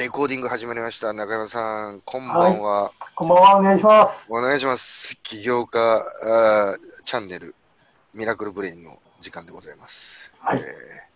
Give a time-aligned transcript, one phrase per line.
[0.00, 1.12] レコーディング始まりました。
[1.12, 2.90] 中山さん、こんばんは。
[3.14, 4.32] こんばんは、お願いします。
[4.32, 5.18] お願いします。
[5.22, 5.78] 起業家
[6.22, 7.54] あーチャンネル、
[8.14, 10.32] ミラクルブレインの時間でございます。
[10.38, 11.09] はいえー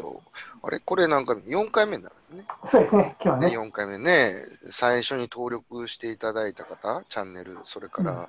[0.00, 0.22] と、
[0.62, 0.78] あれ？
[0.78, 2.54] これなんか4回目になるんですね。
[2.64, 3.58] そうですね、今日はね、ね。
[3.58, 4.34] 4回目ね、
[4.70, 8.26] 最初に登録していただいた方、チャンネル、それから、うん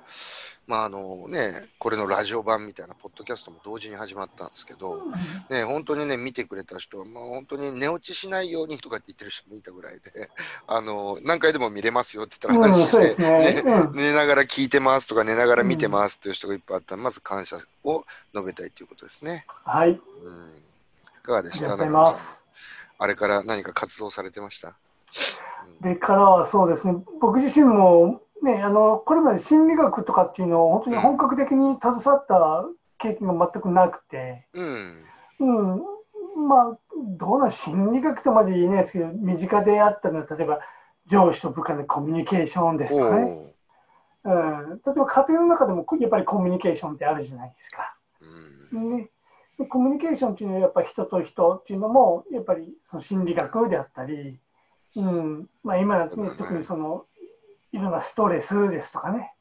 [0.68, 5.02] まああのね、これのラジオ版みたいなポッドキャストも同時に始まったんですけど、
[5.50, 10.30] ね、本当にね、見てくれた人は、まあ、本当に寝落ちしないようにとかって言ってる人もいたぐらいで、
[10.68, 13.62] あの何回でも見れますよって言ったらうん、話して。
[13.62, 13.92] うん。
[13.94, 19.44] 寝ながら聞いてますとか、寝ながら見てますっていう人がいっぱいあったら、まず感謝を述べたいということですね。
[19.64, 19.98] はい、うん、い
[21.22, 21.76] かがでした？
[22.98, 24.76] あれから何か活動されてました、
[25.80, 32.64] でからはそうですね、僕自身も、ね、あのこれまで心理学とかっていうのを本当に本格的に携わった
[32.98, 35.04] 経験が全くなくて、うん、
[35.40, 35.82] うん、
[36.48, 36.78] まあ、
[37.18, 40.60] どうな心理学とまで言えないですけど、身近であったのは、例えば
[41.06, 43.54] 上司と部下のコミュニケーションですとかね、おう。
[44.24, 47.96] うん、例えば家庭の中でもやっぱりコミュニケーションってあるじゃないですか。
[48.72, 48.98] うん。
[48.98, 49.11] ね、で
[49.66, 54.38] コミュニケーションっていうのはやっぱり人と人っていうのもやっぱりその心理学であったり、
[54.96, 57.06] うんまあ、今ね特にその
[57.72, 59.32] いろんなストレスですとかね。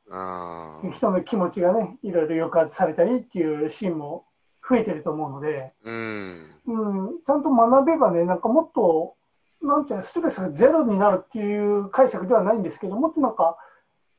[0.93, 4.25] 人の気持ちがねいろいろ抑圧されたりっていうシーンも
[4.67, 9.15] 増えてると思うので、うん、うん、ちゃんと学べばねなんかもっと
[9.61, 13.57] なんていうのストレスがゼロになるっていう解釈ではないんですけどもっとなんか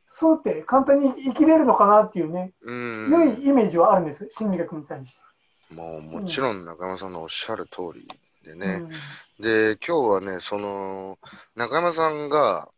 [0.07, 5.32] そうやって簡単に生きれるのかなっていうね、うん、良いイメージはあるんです心理学に対して。
[5.73, 8.07] もうもちろん中山さんのおっしゃる通り
[8.45, 8.83] でね、
[9.39, 9.43] うん。
[9.43, 11.19] で今日はね、その
[11.57, 12.69] 中山さんが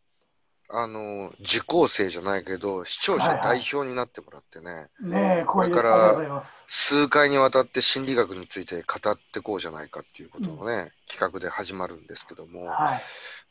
[0.69, 5.47] あの受講生じゃないけど、視聴者はいはい代表になってもらってね、ねえ、光栄です。
[5.47, 6.45] これから。
[6.69, 13.03] 数回にわたって心理学について語ってこうじゃないかっていうことのね、企画で始まるんですけども、はい。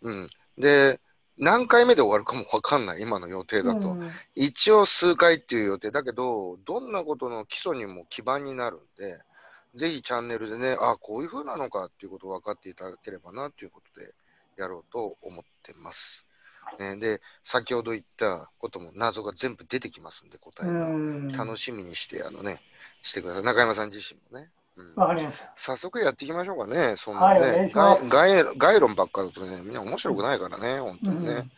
[0.02, 1.00] うん、で、
[1.38, 3.92] 何回目で終わるかもわかんない、今の予定だと。
[3.92, 4.12] うん。
[4.36, 5.92] 一応数回っていう予定。
[5.92, 9.20] だけど、どんなことの基礎にも基盤になるんで、
[9.76, 14.14] ぜひチャンネルでね、あこういう風なのかっていうことを分かっていただければなということで
[14.58, 16.28] やろうと思ってます。
[16.80, 20.88] ね、で、先ほど言ったことも謎が全部出てきますんで、答えが。
[20.88, 21.28] うん。
[21.30, 22.62] 楽しみにして、あのね、
[23.02, 23.44] してください。
[23.44, 24.50] 中山さん自身もね。
[24.76, 25.52] うんわかりました。
[25.56, 27.72] 早速やっていきましょうかね、そんなね
[28.58, 31.50] 概論ばっかだとね、みんな面白くないからね、本当にね。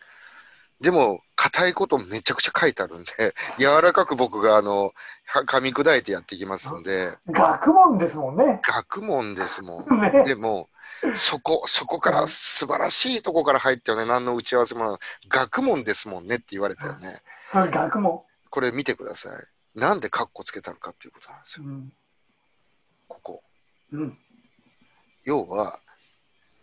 [0.86, 4.94] でも、硬いことめちゃくちゃ書いてあるんで、 柔らかく僕があの
[5.26, 8.60] は噛み砕いてやっていきますんで、うん学問ですもんね。
[8.62, 9.86] 学問ですもん。
[10.00, 10.70] ねでも、
[11.16, 17.20] そこ、そこから素晴らしいとこから入ったよね、何の打ち合わせも学問ですもんねって言われたよね。
[17.56, 18.24] う ん学問。
[18.52, 19.80] これ見てください。
[19.80, 21.94] なんでカッコつけたのかっていうことなんですよ、うん。
[23.08, 23.44] ここ。
[23.92, 24.20] うん。
[25.24, 25.80] 要は、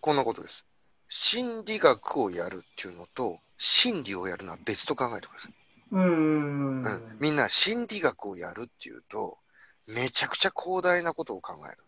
[0.01, 0.65] こんなことです。
[1.09, 5.53] 心理学をやるっていうのと、心理をやるのは別と考えてください。
[5.93, 6.81] うん。
[6.81, 9.39] うん、みんな心理学をやるっていうと、
[9.87, 11.79] めちゃくちゃ広大なことを考える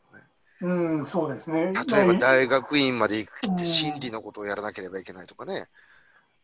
[0.63, 0.99] のね。
[1.01, 1.73] うん、そうですね。
[1.73, 5.67] 例えばね大学院まで行ってうん心理のことをやらなければいけないとかね、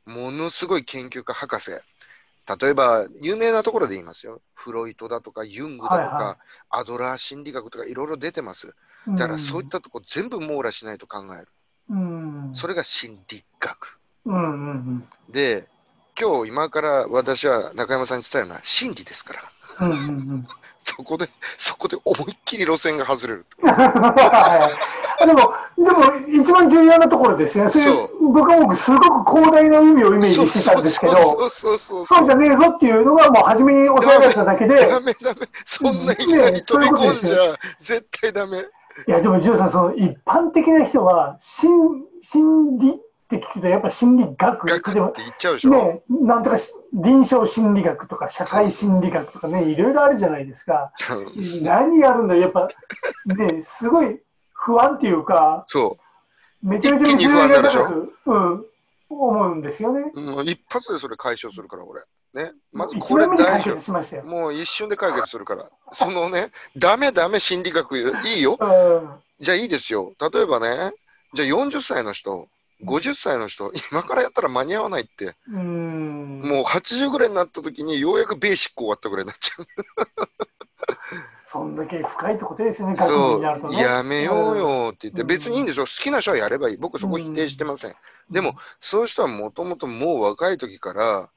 [0.04, 1.70] ものすごい研究家博士。
[1.70, 4.42] 例えば有名なところで言いますよ。
[4.54, 6.38] フロイトだとかユングだとか、はいは
[6.70, 8.74] アドラー心理学とかいろいろ出てます。
[9.06, 11.48] だからそういったとこ全部網羅しないと考える。
[11.90, 12.50] うん。
[12.52, 13.99] それが心理学。
[14.26, 15.04] うんうんうん。
[15.30, 15.66] で、
[16.20, 19.40] 今日今から私は中山さんに伝えるのは心理ですから。
[19.80, 20.48] うんうんうん。
[20.82, 23.46] そこで、そこで思いっきり路線が外れる。
[23.62, 27.70] はいでも、でも、一番重要なところですよね。
[27.70, 35.40] それそ僕は僕、すごく広大な海をイメージしてたんですけど、そうじゃねえぞっていうのが、もう初めに教えられただけで、ダメダメ。
[35.64, 37.36] そんないきなり飛び込んじゃ
[37.80, 38.58] 絶対ダメ。
[38.60, 43.00] いや、でも、ジューさん、その一般的な人は、心心理
[43.36, 45.70] って聞くと、やっぱ心理学、例えば学って言っちゃうでしょ？
[45.70, 50.92] ね、なんとかし臨床心理学とか社会心理学とかね、いろいろあるじゃないですか。
[51.62, 52.68] 何やるんだやっぱ、
[53.26, 54.20] ね、すごい
[54.52, 55.96] 不安っていうか、そ
[56.62, 58.08] めちゃめちゃ不安になるでしょ？
[58.26, 58.64] うん、
[59.08, 60.10] 思うんですよね。
[60.12, 60.20] う。
[60.20, 62.02] もう一発でそれ解消するから、俺。
[62.34, 62.52] ね。
[62.72, 64.24] まずこ一れ大丈夫。。
[64.24, 65.70] もう一瞬で解決するから。
[65.92, 68.02] そのね、ダメダメ心理学い
[68.38, 68.58] いよ。
[68.60, 69.10] うん
[69.40, 70.12] じゃあいいですよ。
[70.20, 70.92] 例えばね、
[71.32, 72.46] じゃあ40歳の人、
[72.84, 75.36] 50歳の人、今からやったら間に合わないって。
[75.48, 79.66] うんもう80ぐらいになった時にようやくベーシック終わったぐらいになっちゃう。
[81.52, 83.82] そんだけ深いところですよね、そう、ね。
[83.82, 85.84] やめようよって言って、うん別にいいんですよ。
[85.84, 86.76] 好きな人はやればいい。
[86.76, 87.94] 僕そこ否定してません。
[88.30, 91.30] でも、そういう人はもともともう若い時から、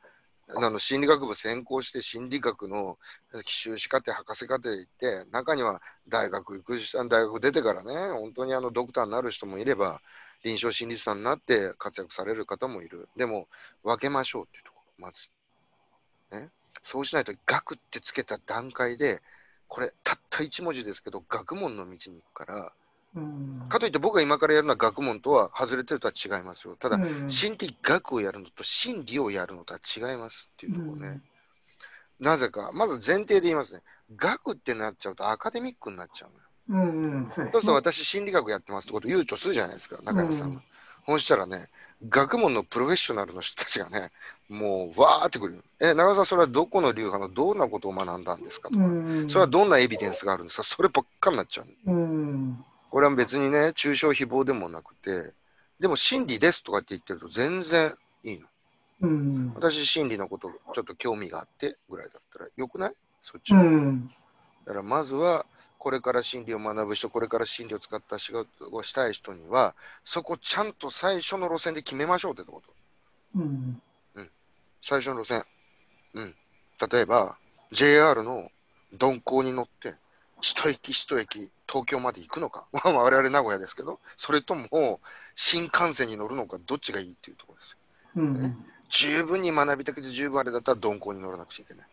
[0.55, 2.99] あの心理学部専攻して心理学の
[3.43, 10.01] 奇修士課程、博士課程行って、中には大学行く人、大学出てからね、本当にあのドクターになる人もいれば、
[10.43, 13.07] 臨床心理士さんになって活躍される方もいる。
[13.15, 13.47] でも、
[13.83, 15.29] 分けましょうっていうところ、まず。
[16.31, 16.49] ね、
[16.83, 19.21] そうしないと、学ってつけた段階で、
[19.67, 22.73] これ、たった1文字ですけど、学問の道に行くから、
[23.15, 26.75] うんかといって僕が今からやるのは学問とは外れてるとは違いますよ。
[26.75, 31.21] ただ、うん心理学をやるのと心理をやるのとは違いますっていうところね。
[32.19, 33.81] なぜか、まず前提で言いますね。
[34.15, 36.43] 学ってなっちゃうとアカデミックになっちゃうのよ。
[36.69, 37.73] うんうん、そうでそうすると。
[37.73, 40.55] 私心理学やってますってことを言うとするじゃないですか、中山さんが。
[40.55, 40.63] うん
[41.05, 41.67] ほんしたらね、
[42.07, 44.11] 学問のプロフェッショナルの人たちがね、
[44.47, 45.61] もうわーってくる。
[45.81, 51.91] え、中山さん、それはどこの流派のどんなことを学んだんですかとか、うんそれはどんなエビデンスがあるんですかそればっかになっちゃう。
[51.91, 55.33] うんこれは別にね、抽象誹謗でもなくて、
[55.81, 57.93] でも真理ですとかって言ってると全然
[58.23, 58.47] いいの。
[59.01, 62.93] うん私、真理のことちょっと興味があってぐらいだったらよくない？
[63.23, 63.53] そっち。
[63.53, 64.09] うん
[64.65, 65.45] だからまずは、
[65.83, 69.75] これから心理を学ぶ人、これから心理を使った仕事をしたい人には、
[70.05, 72.73] そこちゃんと最初の路線で決めましょうってこと。
[73.35, 73.81] うん
[74.81, 75.43] 最初の路線。
[76.13, 76.35] うん。
[76.89, 77.37] 例えば、
[77.73, 78.49] JR の
[78.93, 79.95] 鈍行に乗って、
[80.39, 82.65] 一駅一駅、東京まで行くのか。
[82.71, 85.01] まあ我々名古屋ですけど、それとも、
[85.35, 87.77] 新幹線に乗るのか、どっちがいいっていうところですよ。
[88.15, 91.87] うん十分に学びたくて十分あれだったら鈍行に乗らなくちゃいけない。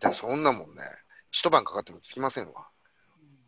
[0.00, 0.82] でそんなもんね、
[1.30, 2.66] 一晩かかってもつきませんわ。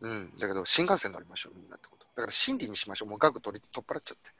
[0.00, 0.32] うん。
[0.38, 2.06] だけど、新幹線乗りましょう、みんなってこと。
[2.16, 3.08] だから、心理にしましょう。
[3.08, 4.30] もう学取り取っ払っちゃって。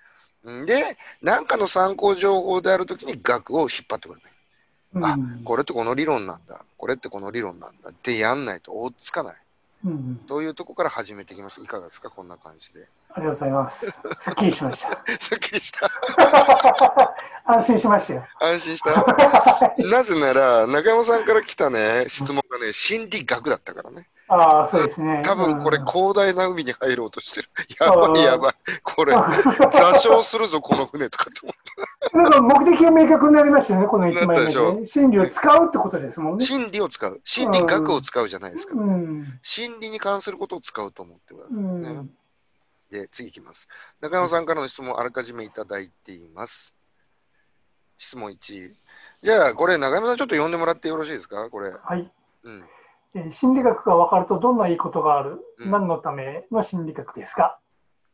[0.44, 4.32] うんで、なんかの参考情報であるときに学を引っ張ってくればい
[4.92, 6.64] うんこれってこの理論なんだ。
[6.76, 9.36] これってこの理論なんだってやんないと追っつかない。
[9.84, 11.60] うんというところから始めていきます。
[11.62, 12.10] いかがですか？
[12.10, 12.88] こんな感じで。
[13.14, 13.86] ありがとうございます。
[13.86, 15.02] すっきりしました。
[15.20, 15.88] すっきりした。
[17.46, 18.26] 安心しましたよ。
[18.40, 19.04] 安心した。
[19.78, 24.08] なぜなら、中山さんから来たね、質問がね、心理学だったからね。
[24.32, 25.22] ああ、そうですね。
[25.24, 27.48] 多分これ、うん広大な海に入ろうとしてる。
[27.80, 28.54] やばいやばい。
[28.82, 29.12] これ、
[29.72, 31.54] 座礁するぞ、この船とかって思っ
[32.30, 34.86] なんか目的が明確になりましたよね、この1枚目で。
[34.86, 36.44] 心理を使うってことですもんて。
[36.44, 36.46] ね。
[36.46, 37.20] 心理を使う。
[37.24, 38.74] 心理学を使うじゃないですか。
[38.74, 39.38] うん。
[39.42, 41.88] 心理に関することを使うと思ってくださういね。
[41.90, 42.10] ん。
[42.90, 43.68] で、次いきます。
[44.00, 46.74] 中山さんからの質問あらかじめいただいています。
[47.96, 48.72] 質問1。
[49.22, 51.50] じゃあ、これ、中山さんちょっと読んでもらってよろしいですか？
[51.50, 51.70] これ。
[51.70, 52.10] はい。
[52.44, 52.64] うん。
[53.14, 57.58] えー心理学が分かるとどんないいことがある、うん何のための心理学ですか？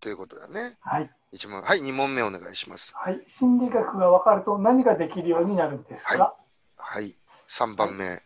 [0.01, 0.77] ということだね。
[0.81, 1.11] はい。
[1.33, 1.63] 一問。
[1.63, 2.93] はい、2問目お願いします。
[2.95, 3.23] はい。
[3.29, 6.35] 心理学が分かると何ができるようになるんですか、は
[6.77, 7.17] はい。
[7.49, 8.23] 3番目。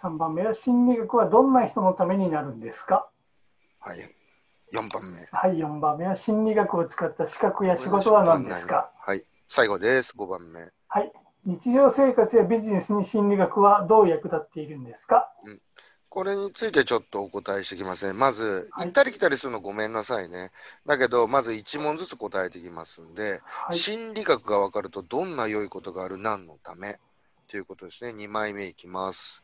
[0.00, 3.08] 3番目は心理学はどんな人のためになるんですか？
[3.80, 3.98] はい。
[4.72, 5.18] 4番目。
[5.32, 5.56] はい。
[5.58, 8.90] 4番目は心理学を使った資格や仕事は何ですか？
[9.00, 9.22] はい。
[9.48, 10.14] 最後です。
[10.16, 10.68] 5番目。
[10.88, 11.12] はい。
[11.44, 15.28] 日常生活やビジネスに心理学はどう役立っているんですか？
[16.10, 18.12] これについてちょっとお答えしていきますね。
[18.12, 20.50] まず、はい行ったり来たりするのごめんなさいね。
[20.86, 23.78] だけど、まず1問ずつ答えていきますんで、はい。
[23.78, 26.98] 心理学が分かるとどんな良いことがある、何のため？
[27.48, 28.10] ということですね。
[28.10, 29.42] 2枚目いきます。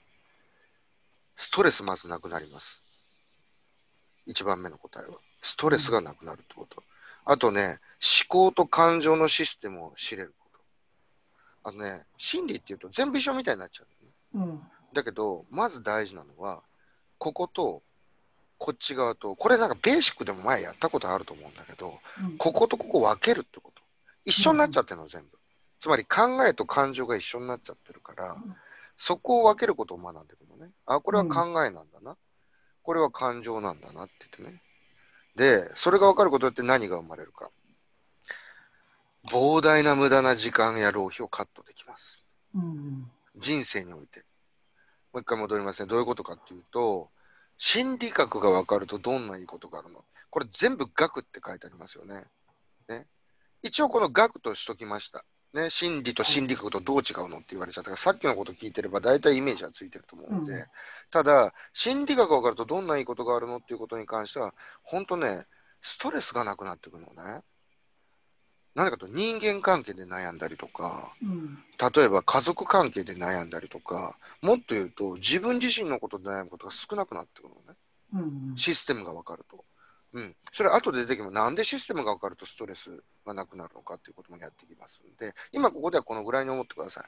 [1.37, 2.82] ストレスまずなくなります。
[4.26, 5.19] 1番目の答えは。
[5.43, 6.82] ストレスがなくなるってこと。
[7.26, 10.61] あとね、思考と感情のシステムを知れること。
[11.70, 13.84] あとね、心理っていうと全部一緒みたいになっちゃ
[14.34, 14.62] う、うん。
[14.94, 16.62] だけど、まず大事なのは、
[17.19, 17.82] ここと
[18.58, 23.82] こっち側と、これなんかベーシックでも前やったことあると思うんだけど、うんこことここ分けるってこと。
[24.25, 25.38] 一緒になっちゃってるの、全部。
[25.80, 28.57] つまり考えと感情が一緒になっちゃってるからん、
[28.97, 30.73] そこを分けることを学んでいくのね。
[30.87, 32.16] あ、これは考えなんだな。
[32.83, 34.62] これは感情なんだなって言ってね。
[35.37, 37.50] で、それが分かることによって何が生まれるか。
[39.28, 42.25] 膨大な無駄な時間や浪費をカットできます。
[42.54, 43.11] うん。
[43.37, 44.25] 人生において。
[45.14, 45.88] もう一回戻りますね。
[45.88, 47.09] どういうことかっていうと、
[47.56, 52.25] 心理学が分かるとどんないいことがあるのこれ全部学って書いてありますよね。
[52.88, 53.06] ね
[53.62, 55.25] 一応この学としときました。
[55.52, 60.66] ね、心理と心理学とどう違うのって言われちゃったから、さっきのこと聞いてれば大体イメージはついてると思うんで、うん
[61.12, 64.52] ただ、心理学が分かるとどんないいことがあるのっていうことに関しては、
[64.83, 65.47] 本当ね、
[65.80, 67.42] ストレスがなくなってくるのね。
[68.75, 71.59] 何かと人間関係で悩んだりとか、うん。
[71.95, 77.78] 例えば家族関係で悩んだりとか、もっと言うと自分自身のことで悩むことが少なくなってくるのね。
[78.50, 78.57] うん。
[78.57, 79.64] システムが分かると。
[80.12, 80.37] うん。
[80.52, 81.35] それ後で出てきます。
[81.35, 82.90] なんでシステムが分かるとストレス
[83.26, 87.04] がなくなるのかっていうこともやっていきますんで、今ここではこのぐらいに思ってください。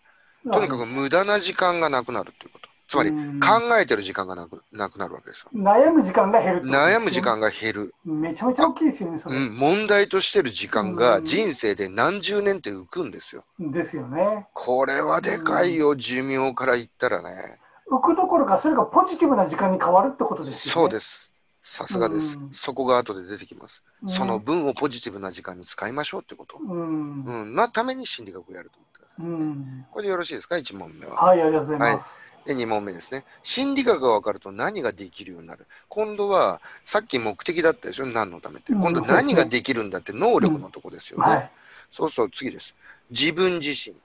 [0.51, 2.69] とにかく無駄な時間がなくなるっていうこと。
[2.89, 3.49] つまりうん考
[3.81, 5.51] えてる時間がなくなくなるわけですよ。
[5.55, 7.95] 悩む時間が減る悩む時間が減る。
[8.05, 9.37] めちゃめちゃ大きいですよね、それ。
[9.37, 9.57] うん。
[9.57, 13.45] 問題としてる時間がうん人生で何十年って浮くんですよ。
[13.59, 14.47] ですよね。
[14.55, 17.59] これはでかいよ、寿命から言ったらね。
[17.91, 20.71] 浮くどころか、それがポジティブな時間に変わるってことですよね。
[20.73, 21.33] そうです。
[21.63, 23.83] さすがです、うんそこが後で出てきます。
[24.03, 26.59] うんその分をポジティブな時間に使いましょうってこと。
[26.59, 27.25] うん。
[27.25, 29.25] うん、なために心理学をやると思ってください。
[29.25, 29.87] うん。
[29.91, 31.17] これでよろしいですか、1問目は。
[31.17, 32.26] はい、ありがとうございます。
[32.47, 33.25] で、2問目ですね。
[33.43, 35.67] 心理学が分かると何ができるようになる？
[35.89, 38.73] 今度は、さっき目的だったでしょ、何のためって。
[38.73, 40.13] うん今度何ができるんだって？
[40.13, 41.25] 能力のとこですよね。
[41.25, 41.51] はい。
[41.91, 42.77] そうそう、次です。
[43.11, 43.97] 自分自身、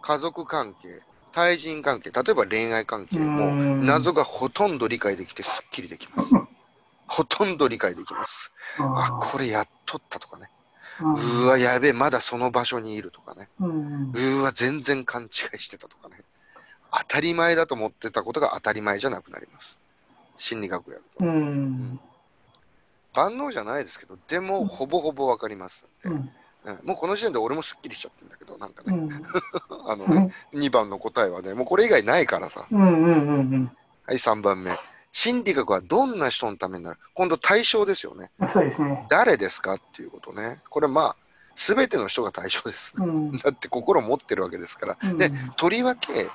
[0.00, 1.02] 家族関係、
[1.32, 3.46] 対人関係、例えば恋愛関係も、
[3.80, 6.32] うん謎がほとんど理解できてすっきりできます。
[7.06, 8.52] ほとんど理解できます。
[8.78, 10.48] あ、これやっとったとかね。
[11.00, 13.48] うわ、やべえ、まだその場所にいるとかね。
[14.14, 16.16] うわ、全然勘違いしてたとかね。
[16.92, 19.78] 当たり前だと思ってたことが当たり前じゃなくなります。
[20.36, 21.24] 心理学やると。
[21.24, 22.00] うん。
[23.14, 26.22] 万能じゃないですけど、でも、ほぼほぼわかりますんで、うん。
[26.22, 26.30] うん
[26.84, 29.10] もうこの時点で俺もすっきりしちゃってるんだけど、なんかね、うん。
[29.90, 32.66] あのね、2番の答えはね、もうこれ以外ないからさ。
[32.70, 32.80] うん。
[32.80, 32.92] うん。
[32.92, 33.76] うん。
[34.04, 34.76] はい、3番目。
[35.12, 36.98] 心理学はどんな人のためになる？
[37.14, 38.30] 今度対象ですよね。
[38.38, 38.48] うん。
[38.48, 39.06] そうですね。
[39.08, 40.60] 誰ですかっていうことね。
[40.68, 41.16] これまあ、
[41.54, 42.92] すべての人が対象です。
[42.96, 43.32] うん。
[43.40, 44.98] だって心を持ってるわけですから。
[45.02, 46.28] うんで、とりわけ、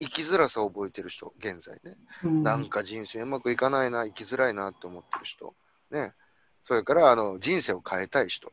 [0.00, 1.96] 生きづらさを覚えてる人、現在ね。
[2.24, 5.54] うんなんか人生うまくいかないな、生きづらいなって思ってる人。
[5.90, 6.14] ね。
[6.64, 8.52] それから、あの、人生を変えたい人。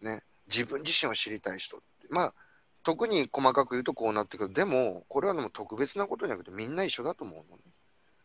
[0.00, 0.22] ね。
[0.48, 1.80] 自分自身を知りたい人。
[2.10, 2.34] まあ、
[2.82, 4.54] 特に細かく言うとこうなってくる。
[4.54, 7.62] でも、これはでも特別なことじゃなくて、みんな一緒だと思うのね。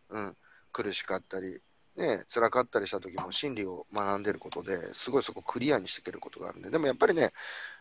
[0.10, 0.38] うん。
[0.72, 1.62] 苦しかったり、
[1.96, 7.32] ね、辛かったりした時も心理を学んでることですごいそこクリアにしていけることがあるんで、でもやっぱりね、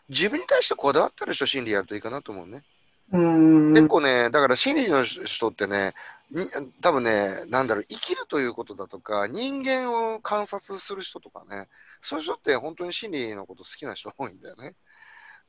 [0.09, 2.63] 自分に対してこだわってる人、心理やるといいかなと思うね。
[3.11, 5.93] 結構ね、だから心理の人ってね、
[6.31, 6.45] に
[6.81, 11.67] 多分ね、なんだろう、生きるということだとか、人間を観察する人とかね、
[12.01, 14.75] そういう人って本当に心理のこと好きな人多いんだよね。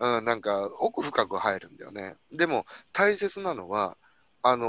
[0.01, 2.17] うん、なんか奥深く入るんだよね。
[2.33, 3.97] でも大切なのは、
[4.43, 4.67] あの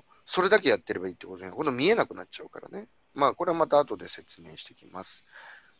[0.00, 1.56] ーそれだけやってればいいってことじゃない。
[1.56, 2.88] 今度見えなくなっちゃうからね。
[3.14, 5.24] まあ、これはまた後で説明していきます。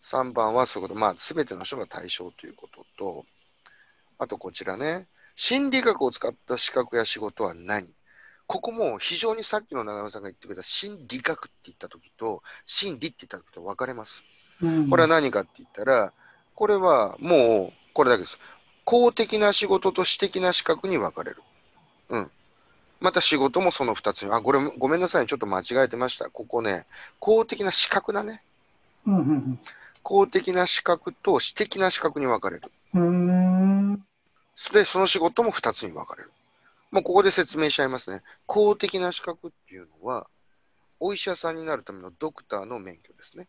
[0.02, 3.24] 3番はそういうこと、まあ、すべての人が対象ということと、
[4.18, 7.86] あとこちらね、心理学を使った資格や仕事は何
[8.46, 14.22] ここも非常にさっきの長山さんが言ってくれた心理学って言ったときと、心理って言ったときと分かれます。
[14.62, 16.12] うんこれは何かって言ったら、
[16.54, 18.38] これはもう、これだけです。
[18.84, 21.42] 公的な仕事と私的な資格に分かれる。
[22.08, 22.30] うん。
[23.00, 24.32] また仕事もその2つに。
[24.32, 25.26] あ、これごめんなさい。
[25.26, 26.30] ちょっと間違えてました。
[26.30, 26.86] ここね、
[27.18, 28.42] 公的な資格だね。
[29.06, 29.60] うんうん
[30.02, 32.70] 公的な資格と私的な資格に分かれる。
[34.72, 36.32] で、その仕事も2つに分かれる。
[36.90, 38.22] もうここで説明しちゃいますね。
[38.46, 40.28] 公的な資格っていうのは、
[40.98, 43.48] お医者さんになるためのドクターの免許ですね。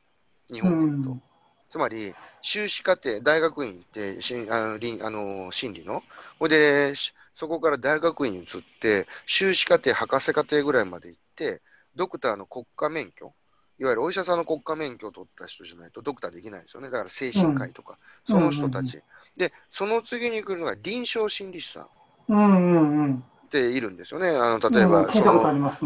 [0.52, 1.10] 日本で言うと。
[1.12, 1.22] うん
[1.70, 6.02] つまり、修士課程、大学院行って、しあのりあの心理の、
[6.40, 8.46] ほいで、しそこから大学院に移っ
[8.80, 11.62] て、修士課程、博士課程ぐらいまで行って、
[11.96, 13.34] ドクターの国家免許、
[13.80, 16.90] いわゆるお医者さんの国家免許を取った人じゃないとドクターできないんですよね。
[16.90, 19.02] だから精神科医とか、その人たち。
[19.38, 21.88] で、その次に来るのが臨床心理士さんっ
[22.30, 23.24] うんうんうん。
[23.50, 24.30] ているんですよね。
[24.30, 25.10] あの例えば。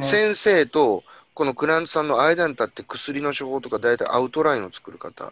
[0.02, 5.32] 先生とこのクラントさんの間に立って薬の処方とか大体アウトラインを作る方。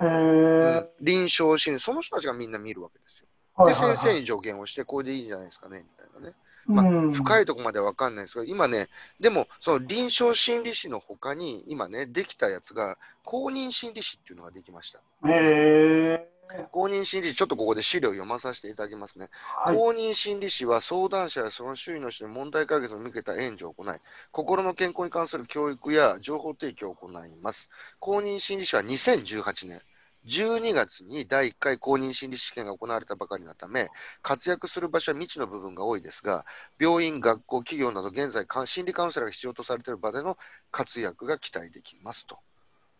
[0.00, 0.90] へえ。
[1.00, 3.66] 臨床心理、その人たちがみんな見るわけですよ。
[3.66, 6.34] で、先生に助言をして、これでいいんじゃないですかね、みたいなね。
[6.68, 14.98] まあうん深いところまでは分かんないですけど、今ね、でも、その臨床心理士のほかに、今ね、できたやつが、公認心理士っていうのができました。
[14.98, 16.28] へえ。
[16.70, 19.28] 公認心理士、ちょっとここで資料を読まさせていただきますね。
[19.64, 19.76] はい。
[19.76, 23.96] 公認心理士は相談者やその周囲の人に問題解決を向けた援助を行い、
[24.30, 27.70] 心の健康に関する教育や情報提供を行います。
[27.98, 29.80] 公認心理士は2018年
[30.28, 33.88] 12月に第1回公認心理士試験が行われたばかりなため、
[34.20, 36.44] 活躍する場所は未知の部分が多いですが、
[36.78, 40.36] 病院、学校、企業など現在、か心理カウンセラーが必要とされている場での
[40.70, 42.38] 活躍が期待できますと。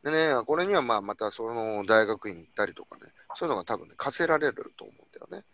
[0.03, 5.45] でね、これにはまあまたその大学院行ったりとかね、そういうのが多分ね、課せられると思うんだよね。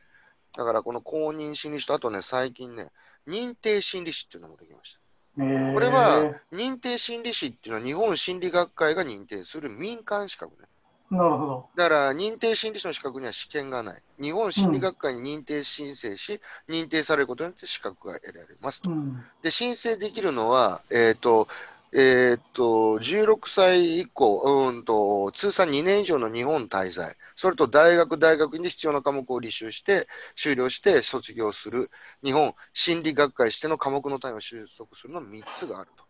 [0.57, 2.91] だからこの公認心理師と、あとね、最近ね、
[3.27, 5.01] 認定心理師っていうのもできました。
[5.37, 5.43] こ
[5.81, 10.69] れは、認定心理師っていうのは日本心理学会が認定する民間資格ね。
[11.15, 11.69] なるほど。
[11.77, 14.03] だから認定心理師の資格には試験がない。
[14.21, 18.91] 日本心理学会に認定申請し、認定されることによって資格が得られますと。
[18.91, 19.25] うん。
[19.43, 21.49] で、申請できるのは、えっ、と、
[21.97, 31.91] えっ、と、16歳以降、うんと、通算2年以上の日本滞在、それと大学、大学院で必要な科目を履修して、修了して卒業する、
[32.25, 36.05] 日本心理学会しての科目の単位を習得するの3つがあると。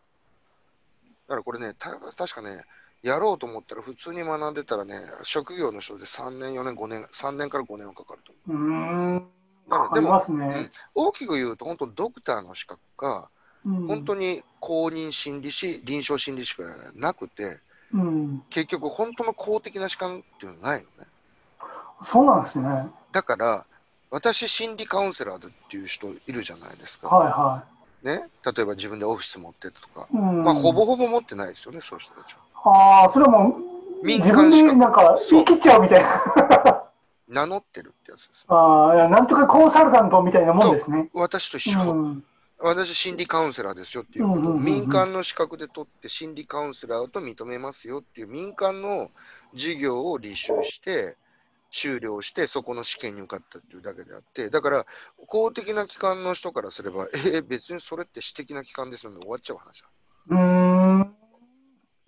[1.29, 2.63] だからこれね、た確かね、
[3.05, 8.63] やろうと思ったら普通に学んでたらね、職業の人で3年、4年、5年、3年から5年はかかると思う。
[8.63, 9.29] うーん。
[9.69, 10.71] だからかかりますね。
[10.95, 13.31] 大きく言うと、本当ドクターの資格か、
[13.67, 17.61] うん本当に公認心理師、臨床心理士がなくて、
[17.93, 18.43] うん。
[18.51, 21.09] 結局本当の公的な士官っていうのはないのね。
[22.03, 22.67] そうなんですね。
[22.67, 23.67] はいだから、
[24.11, 27.09] 私心理カウンセラーだっていう人いるじゃないですか。
[27.09, 27.65] は
[28.03, 28.29] ね？
[28.45, 30.09] 例えば自分でオフィス持ってるとか。
[30.13, 30.17] い。
[30.17, 30.45] うん。
[30.45, 32.43] まあ、ほぼほぼ持ってないですよね、そういう人たちは。
[32.65, 33.57] ああ、それはも
[34.03, 36.85] う、民自分で間資格なんか言い切っちゃうみたいな。
[37.29, 38.45] 名乗ってるってやつです。
[38.49, 41.11] ああ、いやなんとかコンサルタントみたいなもんですね。
[41.15, 41.93] 私と一緒。
[41.93, 42.25] うん。
[42.59, 49.11] 私、心理カウンセラーですよっていうことをうんうんうんうん民間の資格で取って、心理カウンセラーと認めますよっていう民間の
[49.55, 51.17] 事業を履修して、
[51.71, 54.87] 修了して、そこの試験に受かったっていうだけであって、だから、
[55.27, 59.89] 公的な機関の人からすれば、えー別にそれって私的な機関ですよね、終わっちゃう話だ。
[60.31, 60.64] うーん。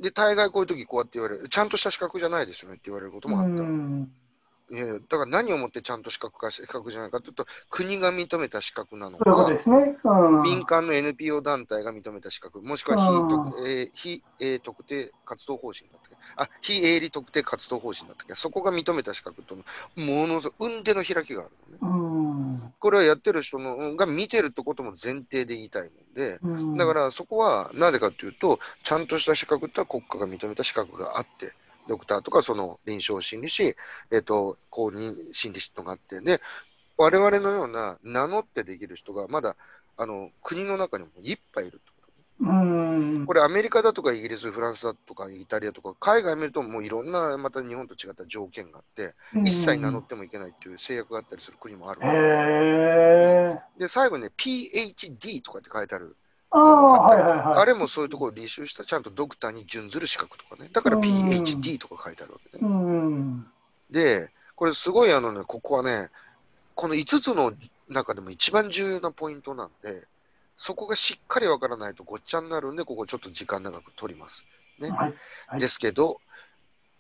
[0.01, 3.73] で、大概こういう時こうやって言われる、ちゃんとした資格じゃないですよねって言われることもあった。
[4.69, 9.97] うんいやだから何をもってちゃんと資格か資格じゃないかというと、国が認めた資格なのかで、すね。
[10.03, 10.43] うん。
[10.43, 16.17] 民間の NPO 団体が認めた資格、もしくは非うん特,、えー非えー特定活動方針だったっけ？
[16.37, 18.35] あ、非営利特定活動方針だったっけ？
[18.35, 19.63] そこが認めた資格との、
[20.05, 22.59] ものすごい、運手の開きがあるのね。
[22.61, 22.73] うん。
[22.81, 31.53] これはやってる人のが見てるってことも前提で言いたいもんで、うんだからそこはなぜかというと、ちゃんとした資格ってのは国家が認めた資格があって、
[31.89, 33.77] ドクターとかその臨床心理士、
[34.11, 36.41] えっと公認心理師とかあって、で、
[36.97, 39.57] 我々のような名乗ってできる人がまだ
[39.97, 41.97] あの国の中にもいっぱいいると
[42.41, 43.27] うん。
[43.27, 52.01] これアメリカだとかイギリス、フランスだとかイタリアとか、海外見るともういろんなまた日本と違った条件があって、一切名乗ってもいけないっていう制約があったりする国もある。
[53.79, 56.17] で、最後にね、PhD とかって書いてある
[56.51, 57.59] ああ、はいはいはい。
[57.59, 60.71] あれもそういうところを履修したちゃんとドクターに準ずる資格とかね。
[60.73, 62.69] だからうん PhD とか書いてあるわけうね。
[62.69, 63.47] ん。
[63.91, 66.11] で、これすごいあのね、ここはね、
[66.75, 67.53] この5つの
[67.89, 70.07] 中でも一番重要なポイントなんで、
[70.57, 74.45] そこがしっかりわからないとごっちゃになるんで、ここちょっと時間長く取ります。
[74.79, 74.91] ね。
[74.91, 75.15] はい。
[75.49, 76.21] はいですけど、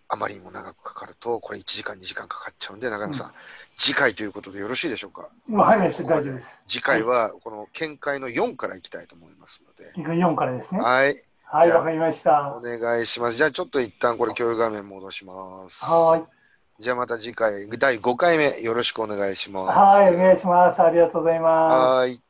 [0.08, 3.32] あまりにも長くかかると、これ1時間、2時間かかっちゃうんで、中山さん、うん
[3.78, 5.28] 次回ということでよろしいでしょうか？
[5.52, 6.62] はい、大丈夫です。
[6.66, 9.92] 次回はこの見解の4からいきたいと思いますので。
[10.16, 10.80] 4からですね。
[10.80, 11.14] はい。
[11.44, 12.62] はい、わかりましたお。
[12.62, 13.36] 願いします。
[13.36, 15.84] じゃあちょっと一旦これ共有画面戻します。
[15.84, 16.24] は
[16.78, 16.82] い。
[16.82, 19.78] じゃあまた次回、第5回目よろしくお願いします。
[19.78, 20.80] はい、お願いします。
[20.80, 21.98] ありがとうございます。
[21.98, 22.25] はい。